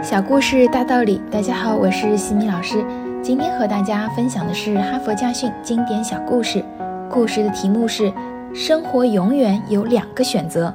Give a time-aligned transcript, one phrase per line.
[0.00, 2.84] 小故事大道理，大家好，我是西米老师。
[3.20, 6.64] 今天和大家分享的是哈佛家训经典小故事，
[7.10, 8.12] 故事的题目是：
[8.54, 10.72] 生活永远有两个选择。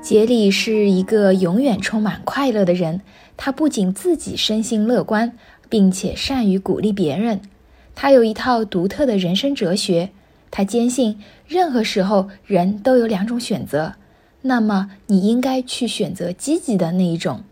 [0.00, 3.00] 杰里是一个永远充满快乐的人，
[3.36, 5.32] 他不仅自己生性乐观，
[5.68, 7.40] 并且善于鼓励别人。
[7.96, 10.10] 他有一套独特的人生哲学，
[10.52, 11.18] 他坚信
[11.48, 13.94] 任何时候人都有两种选择，
[14.42, 17.42] 那么你应该去选择积极的那一种。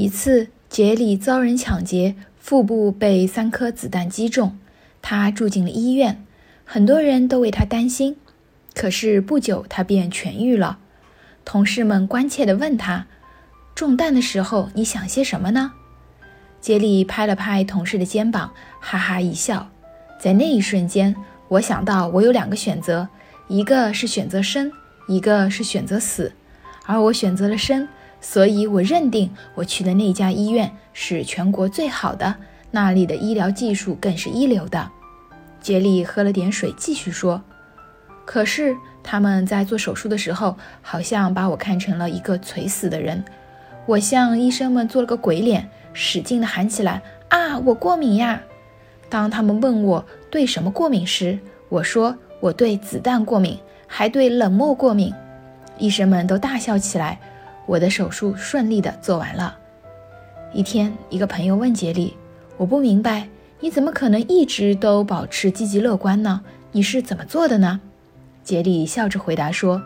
[0.00, 4.56] 一次，杰里遭人抢劫，腹部被三颗子弹击中，
[5.02, 6.24] 他住进了医院，
[6.64, 8.14] 很多人都为他担心。
[8.76, 10.78] 可是不久，他便痊愈了。
[11.44, 13.08] 同事们关切地问他
[13.74, 15.72] ：“中弹的时候，你想些什么呢？”
[16.62, 19.68] 杰里拍了拍同事的肩膀，哈哈一笑。
[20.20, 21.16] 在那一瞬间，
[21.48, 23.08] 我想到我有两个选择，
[23.48, 24.70] 一个是选择生，
[25.08, 26.32] 一个是选择死，
[26.86, 27.88] 而我选择了生。
[28.20, 32.34] 所以，我认定我去的那家医院是全国最好的，
[32.72, 34.90] 那里的医疗技术更是一流的。
[35.60, 37.40] 杰里喝了点水，继续说
[38.26, 43.24] ：“可是他们在做手术的时候，好像把我看成了一个垂死的人。
[43.86, 48.40] 我向医生们做了个鬼脸，使劲地喊起来：‘啊，我过敏呀！’
[49.08, 51.38] 当他们问我对什么过敏时，
[51.68, 55.14] 我说我对子弹过敏，还对冷漠过敏。
[55.78, 57.20] 医生们都大笑起来。”
[57.68, 59.54] 我的手术顺利的做完了。
[60.54, 62.16] 一天，一个朋友问杰里
[62.56, 63.28] ：“我不明白，
[63.60, 66.40] 你怎么可能一直都保持积极乐观呢？
[66.72, 67.78] 你是怎么做的呢？”
[68.42, 69.82] 杰里笑着回答说：“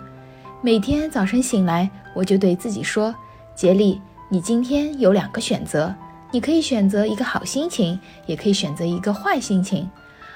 [0.63, 3.13] 每天早晨醒来，我就对自己说，
[3.57, 5.93] 杰里，你今天有两个选择，
[6.31, 9.91] 你可以选择一个好心情，也可以选择一个坏心情。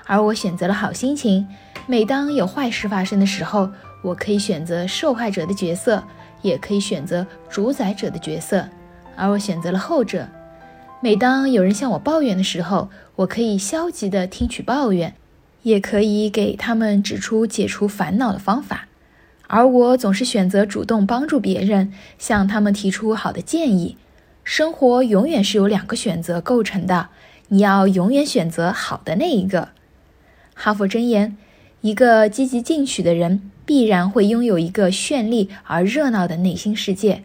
[0.04, 1.46] 而我选择了好心情。
[1.86, 3.70] 每当有坏事发生的时候，
[4.02, 6.02] 我可以选择受害者的角色。”
[6.46, 8.68] 也可以选择主宰者的角色，
[9.16, 10.28] 而我选择了后者。
[11.00, 15.14] 每当有人向我抱怨的时候，我可以消极的听取抱怨，
[15.62, 18.88] 也可以给他们指出解除烦恼的方法。
[19.48, 23.96] 而我总是选择主动帮助别人，向他们提出好的建议。
[24.42, 27.08] 生活永远是由两个选择构成的，
[27.48, 29.68] 你要永远选择好的那一个。
[30.54, 31.36] 哈佛箴言：
[31.80, 33.50] 一个积极进取的人。
[33.66, 37.24] 必然会拥有一个绚丽而热闹的内心世界，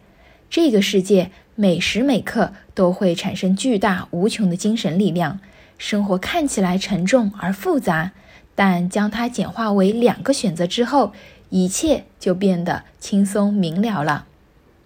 [0.50, 5.38] 这个世界每时每刻都会产生巨大无穷的精神力量。
[5.78, 8.10] 生活看起来沉重而复杂，
[8.54, 11.12] 但将它简化为两个选择之后，
[11.50, 14.26] 一切就变得轻松明了了。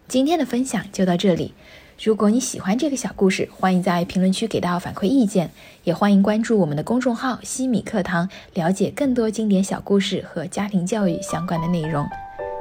[0.06, 1.54] 今天的分享就到这里。
[2.02, 5.50] 如果你喜欢这个小故事，欢迎在评论区给到反馈意见，
[5.82, 12.06] 也欢迎关注我们的公众号“西米课堂”，了解更多经典小故事和家庭教育相关的内容。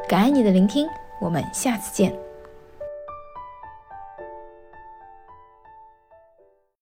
[0.08, 0.88] 感恩你的聆听，
[1.20, 2.25] 我们下次见。